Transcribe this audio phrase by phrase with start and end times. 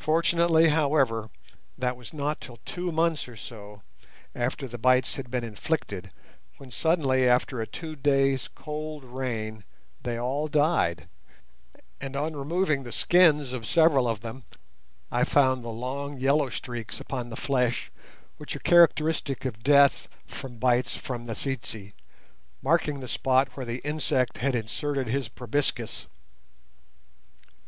[0.00, 1.30] Fortunately, however,
[1.78, 3.82] that was not till two months or so
[4.34, 6.10] after the bites had been inflicted,
[6.56, 9.62] when suddenly, after a two days' cold rain,
[10.02, 11.08] they all died,
[12.00, 14.42] and on removing the skins of several of them
[15.12, 17.92] I found the long yellow streaks upon the flesh
[18.38, 21.92] which are characteristic of death from bites from the tsetse,
[22.62, 26.08] marking the spot where the insect had inserted his proboscis.